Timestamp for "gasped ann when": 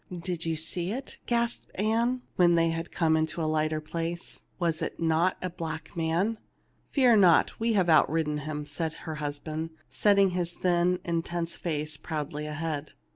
1.27-2.55